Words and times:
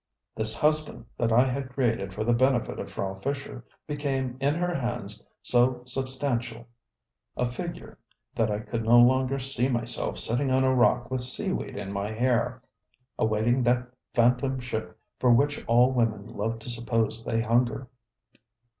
ŌĆØ 0.01 0.35
This 0.35 0.53
husband 0.59 1.05
that 1.15 1.31
I 1.31 1.43
had 1.45 1.69
created 1.69 2.11
for 2.11 2.23
the 2.23 2.33
benefit 2.33 2.79
of 2.79 2.91
Frau 2.91 3.13
Fischer 3.13 3.63
became 3.85 4.35
in 4.39 4.55
her 4.55 4.73
hands 4.73 5.21
so 5.43 5.81
substantial 5.83 6.65
a 7.37 7.45
figure 7.45 7.99
that 8.33 8.49
I 8.49 8.61
could 8.61 8.83
no 8.83 8.97
longer 8.97 9.37
see 9.37 9.67
myself 9.69 10.17
sitting 10.17 10.49
on 10.49 10.63
a 10.63 10.73
rock 10.73 11.11
with 11.11 11.21
seaweed 11.21 11.77
in 11.77 11.91
my 11.93 12.11
hair, 12.11 12.63
awaiting 13.19 13.61
that 13.61 13.91
phantom 14.15 14.59
ship 14.59 14.99
for 15.19 15.31
which 15.31 15.63
all 15.67 15.91
women 15.91 16.25
love 16.25 16.57
to 16.61 16.69
suppose 16.71 17.23
they 17.23 17.41
hunger. 17.41 17.87